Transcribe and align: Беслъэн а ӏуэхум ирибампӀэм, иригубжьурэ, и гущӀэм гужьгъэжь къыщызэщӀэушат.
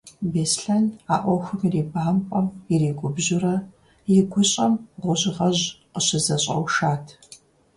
Беслъэн 0.31 0.85
а 1.13 1.15
ӏуэхум 1.21 1.59
ирибампӀэм, 1.65 2.47
иригубжьурэ, 2.73 3.55
и 4.15 4.17
гущӀэм 4.31 4.73
гужьгъэжь 5.01 5.63
къыщызэщӀэушат. 5.91 7.05